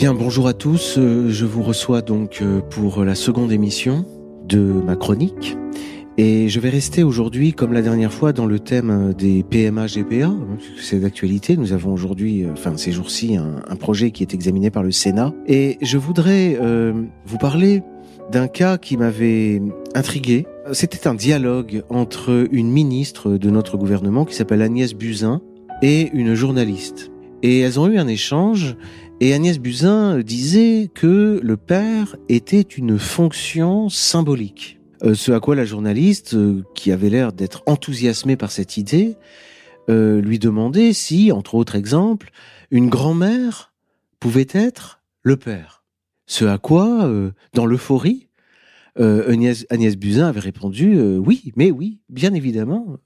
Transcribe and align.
Bien, 0.00 0.14
bonjour 0.14 0.48
à 0.48 0.54
tous. 0.54 0.96
Euh, 0.96 1.28
Je 1.28 1.44
vous 1.44 1.62
reçois 1.62 2.00
donc 2.00 2.38
euh, 2.40 2.62
pour 2.62 3.04
la 3.04 3.14
seconde 3.14 3.52
émission 3.52 4.06
de 4.48 4.58
ma 4.58 4.96
chronique. 4.96 5.58
Et 6.16 6.48
je 6.48 6.58
vais 6.58 6.70
rester 6.70 7.02
aujourd'hui, 7.02 7.52
comme 7.52 7.74
la 7.74 7.82
dernière 7.82 8.10
fois, 8.10 8.32
dans 8.32 8.46
le 8.46 8.60
thème 8.60 8.88
euh, 8.90 9.12
des 9.12 9.42
PMA 9.42 9.84
GPA. 9.88 10.28
hein, 10.28 10.38
C'est 10.80 11.00
d'actualité. 11.00 11.58
Nous 11.58 11.74
avons 11.74 11.92
aujourd'hui, 11.92 12.46
enfin 12.50 12.78
ces 12.78 12.92
jours-ci, 12.92 13.36
un, 13.36 13.56
un 13.68 13.76
projet 13.76 14.10
qui 14.10 14.22
est 14.22 14.32
examiné 14.32 14.70
par 14.70 14.82
le 14.82 14.90
Sénat. 14.90 15.34
Et 15.46 15.76
je 15.82 15.98
voudrais 15.98 16.56
euh, 16.58 16.94
vous 17.26 17.36
parler 17.36 17.82
d'un 18.32 18.48
cas 18.48 18.78
qui 18.78 18.96
m'avait 18.96 19.60
intrigué. 19.94 20.46
C'était 20.72 21.08
un 21.08 21.14
dialogue 21.14 21.82
entre 21.90 22.48
une 22.50 22.70
ministre 22.70 23.32
de 23.32 23.50
notre 23.50 23.76
gouvernement 23.76 24.24
qui 24.24 24.34
s'appelle 24.34 24.62
Agnès 24.62 24.94
Buzyn 24.94 25.42
et 25.82 26.08
une 26.14 26.32
journaliste. 26.32 27.10
Et 27.42 27.60
elles 27.60 27.78
ont 27.80 27.86
eu 27.86 27.98
un 27.98 28.08
échange 28.08 28.76
et 29.20 29.34
Agnès 29.34 29.58
Buzyn 29.58 30.20
disait 30.20 30.90
que 30.94 31.40
le 31.42 31.56
père 31.58 32.16
était 32.30 32.60
une 32.62 32.98
fonction 32.98 33.90
symbolique. 33.90 34.80
Euh, 35.04 35.14
ce 35.14 35.32
à 35.32 35.40
quoi 35.40 35.54
la 35.54 35.66
journaliste, 35.66 36.34
euh, 36.34 36.62
qui 36.74 36.90
avait 36.90 37.10
l'air 37.10 37.32
d'être 37.32 37.62
enthousiasmée 37.66 38.36
par 38.36 38.50
cette 38.50 38.78
idée, 38.78 39.16
euh, 39.90 40.20
lui 40.20 40.38
demandait 40.38 40.94
si, 40.94 41.32
entre 41.32 41.54
autres 41.54 41.76
exemples, 41.76 42.30
une 42.70 42.88
grand-mère 42.88 43.74
pouvait 44.20 44.48
être 44.52 45.00
le 45.22 45.36
père. 45.36 45.84
Ce 46.26 46.44
à 46.46 46.58
quoi, 46.58 47.10
dans 47.54 47.66
l'euphorie, 47.66 48.28
Agnès, 48.96 49.66
Agnès 49.68 49.96
Buzyn 49.96 50.28
avait 50.28 50.38
répondu 50.38 51.00
oui, 51.18 51.52
mais 51.56 51.72
oui, 51.72 51.98
bien 52.08 52.34
évidemment, 52.34 52.98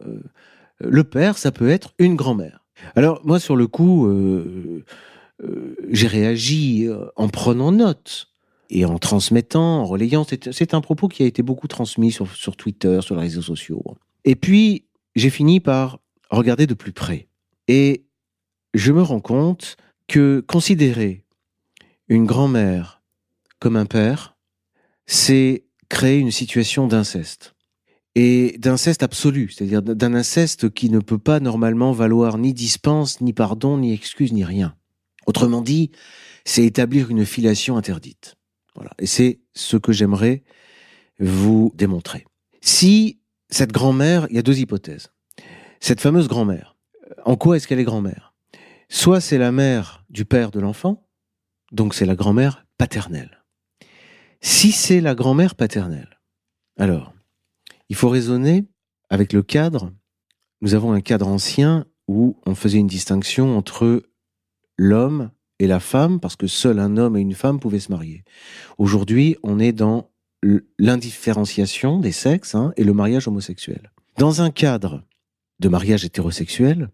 le 0.80 1.04
père, 1.04 1.38
ça 1.38 1.50
peut 1.50 1.70
être 1.70 1.94
une 1.98 2.16
grand-mère. 2.16 2.66
Alors 2.96 3.22
moi, 3.24 3.40
sur 3.40 3.56
le 3.56 3.66
coup, 3.66 4.06
euh, 5.42 5.76
j'ai 5.90 6.06
réagi 6.06 6.86
euh, 6.86 7.06
en 7.16 7.28
prenant 7.28 7.72
note 7.72 8.28
et 8.70 8.84
en 8.84 8.98
transmettant, 8.98 9.80
en 9.80 9.84
relayant. 9.84 10.24
C'est 10.24 10.74
un 10.74 10.80
propos 10.80 11.08
qui 11.08 11.22
a 11.22 11.26
été 11.26 11.42
beaucoup 11.42 11.68
transmis 11.68 12.12
sur, 12.12 12.30
sur 12.34 12.56
Twitter, 12.56 13.00
sur 13.02 13.16
les 13.16 13.22
réseaux 13.22 13.42
sociaux. 13.42 13.82
Et 14.24 14.36
puis, 14.36 14.86
j'ai 15.14 15.30
fini 15.30 15.60
par 15.60 16.00
regarder 16.30 16.66
de 16.66 16.74
plus 16.74 16.92
près. 16.92 17.28
Et 17.68 18.04
je 18.72 18.92
me 18.92 19.02
rends 19.02 19.20
compte 19.20 19.76
que 20.08 20.44
considérer 20.46 21.24
une 22.08 22.26
grand-mère 22.26 23.02
comme 23.58 23.76
un 23.76 23.86
père, 23.86 24.36
c'est 25.06 25.64
créer 25.88 26.18
une 26.18 26.30
situation 26.30 26.86
d'inceste. 26.86 27.54
Et 28.16 28.56
d'inceste 28.58 29.02
absolu, 29.02 29.50
c'est-à-dire 29.50 29.82
d'un 29.82 30.14
inceste 30.14 30.72
qui 30.72 30.88
ne 30.88 31.00
peut 31.00 31.18
pas 31.18 31.40
normalement 31.40 31.92
valoir 31.92 32.38
ni 32.38 32.54
dispense, 32.54 33.20
ni 33.20 33.32
pardon, 33.32 33.78
ni 33.78 33.92
excuse, 33.92 34.32
ni 34.32 34.44
rien. 34.44 34.76
Autrement 35.26 35.62
dit, 35.62 35.90
c'est 36.44 36.64
établir 36.64 37.10
une 37.10 37.24
filiation 37.24 37.76
interdite. 37.76 38.36
Voilà. 38.74 38.90
Et 38.98 39.06
c'est 39.06 39.40
ce 39.54 39.76
que 39.76 39.92
j'aimerais 39.92 40.42
vous 41.18 41.72
démontrer. 41.74 42.26
Si 42.60 43.20
cette 43.50 43.72
grand-mère, 43.72 44.26
il 44.30 44.36
y 44.36 44.38
a 44.38 44.42
deux 44.42 44.58
hypothèses. 44.58 45.08
Cette 45.80 46.00
fameuse 46.00 46.28
grand-mère, 46.28 46.76
en 47.24 47.36
quoi 47.36 47.56
est-ce 47.56 47.68
qu'elle 47.68 47.78
est 47.78 47.84
grand-mère? 47.84 48.34
Soit 48.88 49.20
c'est 49.20 49.38
la 49.38 49.52
mère 49.52 50.04
du 50.10 50.24
père 50.24 50.50
de 50.50 50.60
l'enfant, 50.60 51.06
donc 51.72 51.94
c'est 51.94 52.06
la 52.06 52.16
grand-mère 52.16 52.66
paternelle. 52.78 53.44
Si 54.40 54.72
c'est 54.72 55.00
la 55.00 55.14
grand-mère 55.14 55.54
paternelle, 55.54 56.20
alors, 56.76 57.14
il 57.88 57.96
faut 57.96 58.08
raisonner 58.08 58.66
avec 59.10 59.32
le 59.32 59.42
cadre. 59.42 59.92
Nous 60.60 60.74
avons 60.74 60.92
un 60.92 61.00
cadre 61.00 61.28
ancien 61.28 61.86
où 62.08 62.40
on 62.46 62.54
faisait 62.54 62.78
une 62.78 62.86
distinction 62.86 63.56
entre 63.56 64.02
l'homme 64.76 65.30
et 65.58 65.66
la 65.66 65.80
femme, 65.80 66.20
parce 66.20 66.36
que 66.36 66.46
seul 66.46 66.78
un 66.78 66.96
homme 66.96 67.16
et 67.16 67.20
une 67.20 67.34
femme 67.34 67.60
pouvaient 67.60 67.80
se 67.80 67.92
marier. 67.92 68.24
Aujourd'hui, 68.78 69.36
on 69.42 69.58
est 69.58 69.72
dans 69.72 70.10
l'indifférenciation 70.78 71.98
des 72.00 72.12
sexes 72.12 72.54
hein, 72.54 72.72
et 72.76 72.84
le 72.84 72.92
mariage 72.92 73.28
homosexuel. 73.28 73.92
Dans 74.18 74.42
un 74.42 74.50
cadre 74.50 75.02
de 75.60 75.68
mariage 75.68 76.04
hétérosexuel, 76.04 76.90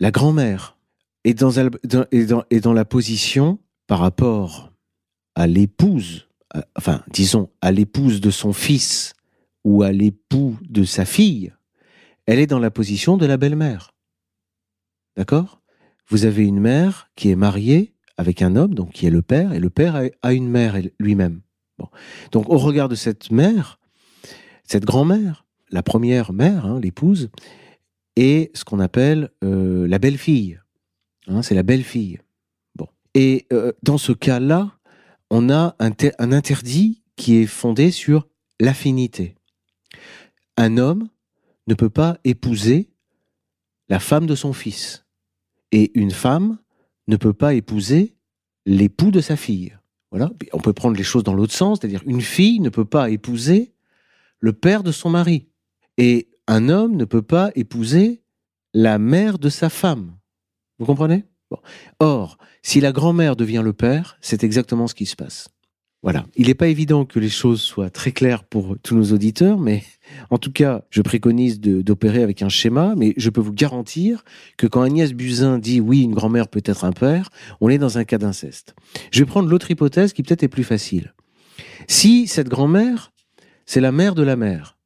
la 0.00 0.10
grand-mère 0.10 0.78
est 1.24 1.34
dans, 1.34 2.72
la 2.72 2.84
position 2.84 3.58
par 3.86 3.98
rapport 3.98 4.72
à 5.34 5.46
l'épouse, 5.46 6.28
enfin, 6.76 7.02
disons, 7.08 7.50
à 7.60 7.72
l'épouse 7.72 8.20
de 8.20 8.30
son 8.30 8.52
fils 8.52 9.14
ou 9.64 9.82
à 9.82 9.92
l'époux 9.92 10.56
de 10.62 10.84
sa 10.84 11.04
fille, 11.04 11.52
elle 12.26 12.38
est 12.38 12.46
dans 12.46 12.58
la 12.58 12.70
position 12.70 13.16
de 13.16 13.26
la 13.26 13.36
belle-mère. 13.36 13.92
D'accord? 15.16 15.57
Vous 16.08 16.24
avez 16.24 16.44
une 16.44 16.60
mère 16.60 17.10
qui 17.16 17.30
est 17.30 17.36
mariée 17.36 17.94
avec 18.16 18.42
un 18.42 18.56
homme, 18.56 18.74
donc 18.74 18.92
qui 18.92 19.06
est 19.06 19.10
le 19.10 19.22
père, 19.22 19.52
et 19.52 19.60
le 19.60 19.70
père 19.70 20.02
a 20.22 20.32
une 20.32 20.48
mère 20.48 20.76
lui-même. 20.98 21.40
Donc, 22.32 22.48
au 22.48 22.58
regard 22.58 22.88
de 22.88 22.96
cette 22.96 23.30
mère, 23.30 23.78
cette 24.64 24.84
grand-mère, 24.84 25.46
la 25.70 25.82
première 25.82 26.32
mère, 26.32 26.66
hein, 26.66 26.80
l'épouse, 26.80 27.30
est 28.16 28.54
ce 28.56 28.64
qu'on 28.64 28.80
appelle 28.80 29.30
euh, 29.44 29.86
la 29.86 29.98
belle-fille. 29.98 30.60
Hein, 31.28 31.42
c'est 31.42 31.54
la 31.54 31.62
belle-fille. 31.62 32.18
Et 33.14 33.46
euh, 33.52 33.72
dans 33.82 33.98
ce 33.98 34.12
cas-là, 34.12 34.78
on 35.30 35.50
a 35.50 35.74
un 35.80 36.32
interdit 36.32 37.02
qui 37.16 37.36
est 37.36 37.46
fondé 37.46 37.90
sur 37.90 38.28
l'affinité. 38.60 39.34
Un 40.56 40.76
homme 40.76 41.08
ne 41.66 41.74
peut 41.74 41.90
pas 41.90 42.18
épouser 42.24 42.90
la 43.88 43.98
femme 43.98 44.26
de 44.26 44.34
son 44.34 44.52
fils. 44.52 45.06
Et 45.72 45.90
une 45.98 46.10
femme 46.10 46.58
ne 47.06 47.16
peut 47.16 47.32
pas 47.32 47.54
épouser 47.54 48.14
l'époux 48.66 49.10
de 49.10 49.20
sa 49.20 49.36
fille. 49.36 49.76
Voilà. 50.10 50.30
On 50.52 50.60
peut 50.60 50.72
prendre 50.72 50.96
les 50.96 51.02
choses 51.02 51.24
dans 51.24 51.34
l'autre 51.34 51.52
sens, 51.52 51.78
c'est-à-dire 51.80 52.02
une 52.06 52.22
fille 52.22 52.60
ne 52.60 52.70
peut 52.70 52.84
pas 52.84 53.10
épouser 53.10 53.72
le 54.40 54.52
père 54.52 54.82
de 54.82 54.92
son 54.92 55.10
mari. 55.10 55.48
Et 55.96 56.28
un 56.46 56.68
homme 56.68 56.96
ne 56.96 57.04
peut 57.04 57.22
pas 57.22 57.50
épouser 57.54 58.22
la 58.72 58.98
mère 58.98 59.38
de 59.38 59.48
sa 59.48 59.68
femme. 59.68 60.16
Vous 60.78 60.86
comprenez? 60.86 61.24
Or, 61.98 62.38
si 62.62 62.80
la 62.80 62.92
grand-mère 62.92 63.36
devient 63.36 63.62
le 63.64 63.72
père, 63.72 64.18
c'est 64.20 64.44
exactement 64.44 64.86
ce 64.86 64.94
qui 64.94 65.06
se 65.06 65.16
passe. 65.16 65.48
Voilà. 66.02 66.26
Il 66.36 66.46
n'est 66.46 66.54
pas 66.54 66.68
évident 66.68 67.04
que 67.04 67.18
les 67.18 67.28
choses 67.28 67.60
soient 67.60 67.90
très 67.90 68.12
claires 68.12 68.44
pour 68.44 68.76
tous 68.82 68.94
nos 68.94 69.12
auditeurs, 69.12 69.58
mais 69.58 69.82
en 70.30 70.38
tout 70.38 70.52
cas, 70.52 70.84
je 70.90 71.02
préconise 71.02 71.60
d'opérer 71.60 72.22
avec 72.22 72.42
un 72.42 72.48
schéma, 72.48 72.94
mais 72.96 73.14
je 73.16 73.30
peux 73.30 73.40
vous 73.40 73.52
garantir 73.52 74.24
que 74.56 74.66
quand 74.66 74.82
Agnès 74.82 75.12
Buzyn 75.12 75.58
dit 75.58 75.80
oui, 75.80 76.02
une 76.02 76.14
grand-mère 76.14 76.48
peut 76.48 76.62
être 76.64 76.84
un 76.84 76.92
père, 76.92 77.30
on 77.60 77.68
est 77.68 77.78
dans 77.78 77.98
un 77.98 78.04
cas 78.04 78.18
d'inceste. 78.18 78.74
Je 79.10 79.20
vais 79.20 79.26
prendre 79.26 79.48
l'autre 79.48 79.70
hypothèse 79.70 80.12
qui 80.12 80.22
peut-être 80.22 80.44
est 80.44 80.48
plus 80.48 80.64
facile. 80.64 81.14
Si 81.88 82.28
cette 82.28 82.48
grand-mère, 82.48 83.12
c'est 83.66 83.80
la 83.80 83.92
mère 83.92 84.14
de 84.14 84.22
la 84.22 84.36
mère 84.36 84.78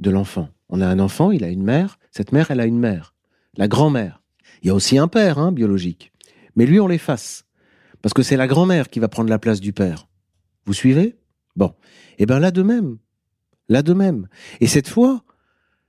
de 0.00 0.10
l'enfant. 0.10 0.48
On 0.68 0.80
a 0.80 0.86
un 0.86 0.98
enfant, 0.98 1.30
il 1.30 1.44
a 1.44 1.48
une 1.48 1.62
mère, 1.62 1.98
cette 2.10 2.32
mère, 2.32 2.50
elle 2.50 2.60
a 2.60 2.66
une 2.66 2.78
mère, 2.78 3.14
la 3.56 3.68
grand-mère. 3.68 4.22
Il 4.62 4.68
y 4.68 4.70
a 4.70 4.74
aussi 4.74 4.98
un 4.98 5.08
père, 5.08 5.38
hein, 5.38 5.52
biologique. 5.52 6.12
Mais 6.56 6.66
lui, 6.66 6.80
on 6.80 6.88
l'efface. 6.88 7.44
Parce 8.02 8.14
que 8.14 8.22
c'est 8.22 8.36
la 8.36 8.46
grand-mère 8.46 8.88
qui 8.88 9.00
va 9.00 9.08
prendre 9.08 9.30
la 9.30 9.38
place 9.38 9.60
du 9.60 9.72
père. 9.72 10.08
Vous 10.66 10.74
suivez? 10.74 11.16
Bon. 11.54 11.74
Eh 12.18 12.26
bien 12.26 12.38
là 12.38 12.50
de 12.50 12.62
même. 12.62 12.98
Là 13.68 13.82
de 13.82 13.94
même. 13.94 14.28
Et 14.60 14.66
cette 14.66 14.88
fois, 14.88 15.24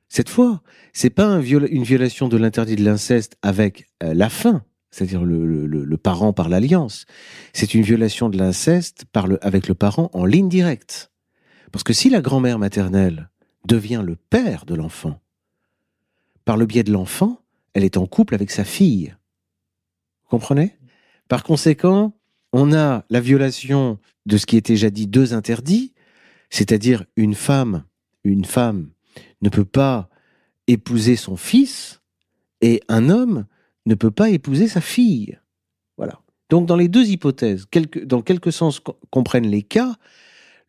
cette 0.10 0.30
fois, 0.30 0.62
c'est 0.94 1.10
pas 1.10 1.42
une 1.42 1.84
violation 1.84 2.30
de 2.30 2.38
l'interdit 2.38 2.76
de 2.76 2.84
l'inceste 2.84 3.38
avec 3.42 3.88
euh, 4.04 4.14
la 4.14 4.30
fin, 4.30 4.64
c'est-à-dire 4.90 5.24
le, 5.24 5.98
parent 5.98 6.32
par 6.32 6.48
l'alliance. 6.48 7.06
C'est 7.54 7.74
une 7.74 7.82
violation 7.82 8.30
de 8.30 8.38
l'inceste 8.38 9.06
avec 9.42 9.68
le 9.68 9.74
parent 9.74 10.10
en 10.14 10.26
ligne 10.26 10.50
directe. 10.50 11.12
Parce 11.72 11.84
que 11.84 11.94
si 11.94 12.10
la 12.10 12.22
grand-mère 12.22 12.60
maternelle 12.60 13.30
devient 13.68 14.02
le 14.06 14.16
père 14.16 14.66
de 14.66 14.76
l'enfant, 14.76 15.20
par 16.46 16.56
le 16.56 16.66
biais 16.66 16.84
de 16.84 16.94
l'enfant, 16.94 17.42
elle 17.74 17.84
est 17.84 17.98
en 17.98 18.06
couple 18.06 18.34
avec 18.34 18.52
sa 18.52 18.64
fille. 18.64 19.16
Vous 20.24 20.30
comprenez? 20.30 20.78
Par 21.28 21.44
conséquent, 21.44 22.17
on 22.60 22.74
a 22.74 23.06
la 23.12 23.20
violation 23.20 24.00
de 24.26 24.36
ce 24.38 24.48
qui 24.48 24.58
était 24.58 24.76
jadis 24.76 25.08
deux 25.08 25.36
interdits, 25.36 25.94
c'est-à-dire 26.50 27.06
une 27.16 27.36
femme, 27.36 27.84
une 28.24 28.46
femme 28.46 28.90
ne 29.44 29.50
peut 29.50 29.64
pas 29.64 30.10
épouser 30.66 31.16
son 31.18 31.38
fils 31.38 32.02
et 32.62 32.82
un 32.88 33.12
homme 33.12 33.46
ne 33.86 33.94
peut 33.94 34.10
pas 34.10 34.32
épouser 34.32 34.68
sa 34.68 34.82
fille. 34.82 35.38
Voilà. 35.98 36.20
Donc 36.50 36.66
dans 36.66 36.76
les 36.76 36.88
deux 36.88 37.06
hypothèses, 37.06 37.68
dans 38.06 38.24
quelque 38.24 38.50
sens 38.50 38.80
qu'on 38.80 39.24
prenne 39.24 39.46
les 39.46 39.62
cas, 39.62 39.94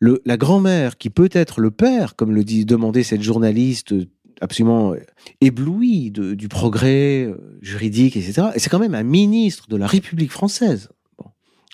la 0.02 0.37
grand-mère 0.37 0.99
qui 0.99 1.08
peut 1.08 1.31
être 1.32 1.62
le 1.62 1.70
père, 1.70 2.17
comme 2.17 2.34
le 2.34 2.44
dit 2.44 2.67
demandait 2.67 3.02
cette 3.02 3.23
journaliste 3.23 3.94
absolument 4.43 4.93
éblouie 5.41 6.11
de, 6.11 6.34
du 6.34 6.49
progrès 6.49 7.25
euh, 7.25 7.58
juridique, 7.61 8.17
etc. 8.17 8.49
Et 8.55 8.58
c'est 8.58 8.70
quand 8.70 8.79
même 8.79 8.94
un 8.94 9.02
ministre 9.02 9.69
de 9.69 9.76
la 9.76 9.88
République 9.88 10.31
française. 10.31 10.91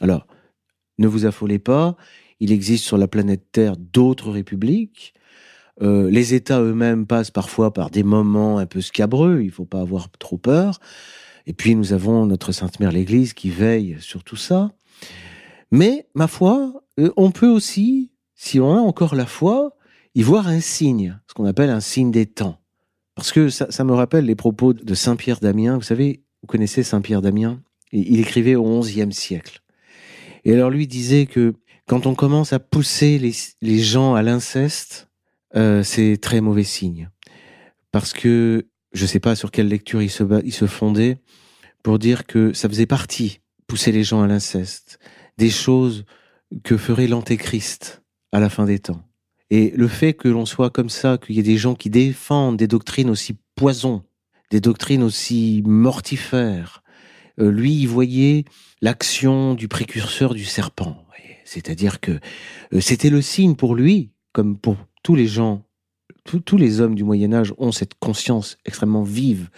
Alors, 0.00 0.26
ne 0.98 1.06
vous 1.06 1.26
affolez 1.26 1.58
pas, 1.58 1.96
il 2.40 2.52
existe 2.52 2.84
sur 2.84 2.98
la 2.98 3.08
planète 3.08 3.50
Terre 3.52 3.76
d'autres 3.76 4.30
républiques. 4.30 5.14
Euh, 5.82 6.10
les 6.10 6.34
États 6.34 6.60
eux-mêmes 6.60 7.06
passent 7.06 7.30
parfois 7.30 7.72
par 7.72 7.90
des 7.90 8.02
moments 8.02 8.58
un 8.58 8.66
peu 8.66 8.80
scabreux, 8.80 9.40
il 9.40 9.46
ne 9.46 9.52
faut 9.52 9.64
pas 9.64 9.80
avoir 9.80 10.10
trop 10.10 10.38
peur. 10.38 10.78
Et 11.46 11.52
puis 11.52 11.74
nous 11.74 11.92
avons 11.92 12.26
notre 12.26 12.52
Sainte 12.52 12.80
Mère 12.80 12.92
l'Église 12.92 13.32
qui 13.32 13.50
veille 13.50 13.96
sur 14.00 14.24
tout 14.24 14.36
ça. 14.36 14.70
Mais, 15.70 16.06
ma 16.14 16.28
foi, 16.28 16.84
euh, 17.00 17.10
on 17.16 17.32
peut 17.32 17.48
aussi, 17.48 18.12
si 18.34 18.60
on 18.60 18.72
a 18.72 18.80
encore 18.80 19.14
la 19.14 19.26
foi, 19.26 19.76
y 20.14 20.22
voir 20.22 20.46
un 20.46 20.60
signe, 20.60 21.18
ce 21.26 21.34
qu'on 21.34 21.44
appelle 21.44 21.70
un 21.70 21.80
signe 21.80 22.12
des 22.12 22.26
temps. 22.26 22.60
Parce 23.16 23.32
que 23.32 23.48
ça, 23.48 23.70
ça 23.70 23.84
me 23.84 23.92
rappelle 23.92 24.26
les 24.26 24.36
propos 24.36 24.72
de 24.72 24.94
Saint 24.94 25.16
Pierre 25.16 25.40
d'Amiens. 25.40 25.76
Vous 25.76 25.82
savez, 25.82 26.22
vous 26.42 26.46
connaissez 26.46 26.82
Saint 26.82 27.00
Pierre 27.00 27.22
d'Amiens? 27.22 27.60
Il 27.92 28.20
écrivait 28.20 28.54
au 28.54 28.80
XIe 28.80 29.12
siècle. 29.12 29.63
Et 30.44 30.52
alors 30.52 30.70
lui 30.70 30.86
disait 30.86 31.26
que 31.26 31.54
quand 31.86 32.06
on 32.06 32.14
commence 32.14 32.52
à 32.52 32.58
pousser 32.58 33.18
les, 33.18 33.32
les 33.62 33.78
gens 33.78 34.14
à 34.14 34.22
l'inceste, 34.22 35.08
euh, 35.56 35.82
c'est 35.82 36.16
très 36.16 36.40
mauvais 36.40 36.64
signe. 36.64 37.10
Parce 37.92 38.12
que 38.12 38.66
je 38.92 39.02
ne 39.02 39.08
sais 39.08 39.20
pas 39.20 39.36
sur 39.36 39.50
quelle 39.50 39.68
lecture 39.68 40.02
il 40.02 40.10
se, 40.10 40.24
il 40.44 40.52
se 40.52 40.66
fondait 40.66 41.18
pour 41.82 41.98
dire 41.98 42.26
que 42.26 42.52
ça 42.52 42.68
faisait 42.68 42.86
partie, 42.86 43.40
pousser 43.66 43.92
les 43.92 44.04
gens 44.04 44.22
à 44.22 44.26
l'inceste, 44.26 44.98
des 45.36 45.50
choses 45.50 46.04
que 46.62 46.76
ferait 46.76 47.08
l'antéchrist 47.08 48.02
à 48.32 48.40
la 48.40 48.48
fin 48.48 48.64
des 48.64 48.78
temps. 48.78 49.02
Et 49.50 49.72
le 49.76 49.88
fait 49.88 50.14
que 50.14 50.28
l'on 50.28 50.46
soit 50.46 50.70
comme 50.70 50.88
ça, 50.88 51.18
qu'il 51.18 51.36
y 51.36 51.38
ait 51.38 51.42
des 51.42 51.58
gens 51.58 51.74
qui 51.74 51.90
défendent 51.90 52.56
des 52.56 52.66
doctrines 52.66 53.10
aussi 53.10 53.36
poison, 53.54 54.04
des 54.50 54.60
doctrines 54.60 55.02
aussi 55.02 55.62
mortifères, 55.66 56.82
lui, 57.38 57.74
il 57.74 57.88
voyait 57.88 58.44
l'action 58.80 59.54
du 59.54 59.68
précurseur 59.68 60.34
du 60.34 60.44
serpent. 60.44 61.04
C'est-à-dire 61.44 62.00
que 62.00 62.18
euh, 62.72 62.80
c'était 62.80 63.10
le 63.10 63.22
signe 63.22 63.54
pour 63.54 63.74
lui, 63.74 64.10
comme 64.32 64.58
pour 64.58 64.76
tous 65.02 65.14
les 65.14 65.26
gens, 65.26 65.64
tous 66.24 66.56
les 66.56 66.80
hommes 66.80 66.94
du 66.94 67.04
Moyen 67.04 67.32
Âge 67.32 67.52
ont 67.58 67.70
cette 67.70 67.94
conscience 67.94 68.56
extrêmement 68.64 69.02
vive 69.02 69.50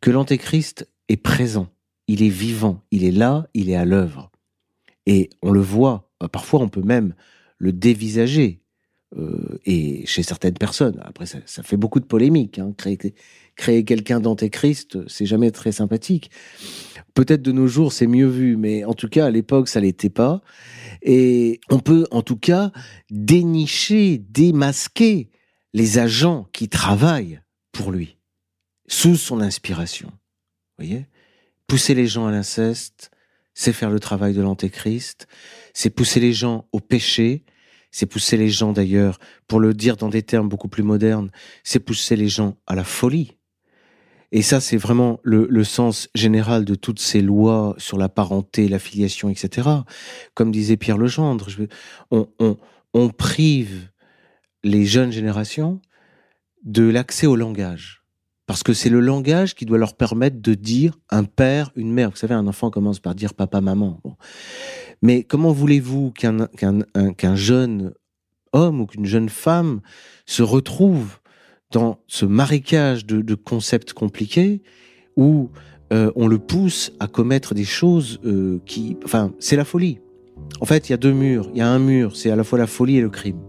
que 0.00 0.10
l'antéchrist 0.10 0.88
est 1.08 1.18
présent, 1.18 1.68
il 2.06 2.22
est 2.22 2.30
vivant, 2.30 2.82
il 2.90 3.04
est 3.04 3.12
là, 3.12 3.46
il 3.52 3.68
est 3.68 3.76
à 3.76 3.84
l'œuvre. 3.84 4.30
Et 5.06 5.28
on 5.42 5.52
le 5.52 5.60
voit, 5.60 6.10
parfois 6.32 6.60
on 6.60 6.68
peut 6.68 6.82
même 6.82 7.14
le 7.58 7.72
dévisager, 7.72 8.62
euh, 9.16 9.58
et 9.64 10.04
chez 10.04 10.22
certaines 10.22 10.58
personnes. 10.58 11.00
Après, 11.02 11.24
ça, 11.24 11.38
ça 11.46 11.62
fait 11.62 11.78
beaucoup 11.78 11.98
de 11.98 12.04
polémiques. 12.04 12.58
Hein. 12.58 12.74
Créer 13.56 13.84
quelqu'un 13.84 14.20
d'antéchrist, 14.20 15.08
c'est 15.08 15.24
jamais 15.24 15.50
très 15.50 15.72
sympathique. 15.72 16.30
Peut-être 17.18 17.42
de 17.42 17.50
nos 17.50 17.66
jours, 17.66 17.92
c'est 17.92 18.06
mieux 18.06 18.28
vu, 18.28 18.56
mais 18.56 18.84
en 18.84 18.94
tout 18.94 19.08
cas, 19.08 19.26
à 19.26 19.30
l'époque, 19.30 19.66
ça 19.66 19.80
l'était 19.80 20.08
pas. 20.08 20.40
Et 21.02 21.58
on 21.68 21.80
peut, 21.80 22.06
en 22.12 22.22
tout 22.22 22.36
cas, 22.36 22.70
dénicher, 23.10 24.18
démasquer 24.18 25.28
les 25.72 25.98
agents 25.98 26.46
qui 26.52 26.68
travaillent 26.68 27.40
pour 27.72 27.90
lui, 27.90 28.18
sous 28.86 29.16
son 29.16 29.40
inspiration. 29.40 30.10
Vous 30.10 30.84
voyez? 30.84 31.06
Pousser 31.66 31.94
les 31.94 32.06
gens 32.06 32.28
à 32.28 32.30
l'inceste, 32.30 33.10
c'est 33.52 33.72
faire 33.72 33.90
le 33.90 33.98
travail 33.98 34.32
de 34.32 34.40
l'antéchrist, 34.40 35.26
c'est 35.74 35.90
pousser 35.90 36.20
les 36.20 36.32
gens 36.32 36.68
au 36.70 36.78
péché, 36.78 37.44
c'est 37.90 38.06
pousser 38.06 38.36
les 38.36 38.48
gens 38.48 38.72
d'ailleurs, 38.72 39.18
pour 39.48 39.58
le 39.58 39.74
dire 39.74 39.96
dans 39.96 40.08
des 40.08 40.22
termes 40.22 40.48
beaucoup 40.48 40.68
plus 40.68 40.84
modernes, 40.84 41.32
c'est 41.64 41.80
pousser 41.80 42.14
les 42.14 42.28
gens 42.28 42.56
à 42.68 42.76
la 42.76 42.84
folie. 42.84 43.37
Et 44.30 44.42
ça, 44.42 44.60
c'est 44.60 44.76
vraiment 44.76 45.20
le, 45.22 45.64
sens 45.64 46.08
général 46.14 46.64
de 46.64 46.74
toutes 46.74 47.00
ces 47.00 47.22
lois 47.22 47.74
sur 47.78 47.96
la 47.96 48.08
parenté, 48.08 48.68
la 48.68 48.78
filiation, 48.78 49.30
etc. 49.30 49.68
Comme 50.34 50.50
disait 50.50 50.76
Pierre 50.76 50.98
Legendre, 50.98 51.48
on, 52.10 52.28
on 52.92 53.08
prive 53.08 53.88
les 54.64 54.84
jeunes 54.84 55.12
générations 55.12 55.80
de 56.64 56.82
l'accès 56.82 57.26
au 57.26 57.36
langage. 57.36 58.02
Parce 58.46 58.62
que 58.62 58.72
c'est 58.72 58.88
le 58.88 59.00
langage 59.00 59.54
qui 59.54 59.66
doit 59.66 59.78
leur 59.78 59.94
permettre 59.94 60.40
de 60.40 60.54
dire 60.54 60.98
un 61.10 61.24
père, 61.24 61.70
une 61.76 61.92
mère. 61.92 62.10
Vous 62.10 62.16
savez, 62.16 62.34
un 62.34 62.46
enfant 62.46 62.70
commence 62.70 62.98
par 62.98 63.14
dire 63.14 63.34
papa, 63.34 63.60
maman. 63.60 64.00
Mais 65.02 65.22
comment 65.22 65.52
voulez-vous 65.52 66.12
qu'un 66.12 67.34
jeune 67.34 67.92
homme 68.52 68.80
ou 68.80 68.86
qu'une 68.86 69.04
jeune 69.04 69.28
femme 69.28 69.80
se 70.26 70.42
retrouve 70.42 71.18
dans 71.70 71.98
ce 72.06 72.24
marécage 72.24 73.06
de, 73.06 73.34
concepts 73.34 73.92
compliqués 73.92 74.62
où 75.16 75.50
euh, 75.92 76.10
on 76.16 76.26
le 76.26 76.38
pousse 76.38 76.92
à 77.00 77.06
commettre 77.06 77.54
des 77.54 77.64
choses 77.64 78.20
euh, 78.24 78.60
qui... 78.66 78.96
Enfin, 79.04 79.32
c'est 79.38 79.56
la 79.56 79.64
folie. 79.64 79.98
En 80.60 80.64
fait, 80.64 80.88
il 80.88 80.92
y 80.92 80.94
a 80.94 80.98
deux 80.98 81.12
murs. 81.12 81.48
Il 81.52 81.58
y 81.58 81.62
a 81.62 81.68
un 81.68 81.78
mur, 81.78 82.16
c'est 82.16 82.30
à 82.30 82.36
la 82.36 82.44
fois 82.44 82.58
la 82.58 82.66
folie 82.66 82.98
et 82.98 83.00
le 83.00 83.10
crime. 83.10 83.40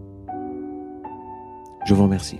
Je 1.86 1.94
vous 1.94 2.02
remercie. 2.02 2.38